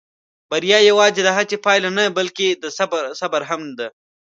[0.49, 2.63] بریا یواځې د هڅې پایله نه، بلکې د
[3.21, 3.87] صبر هم ده.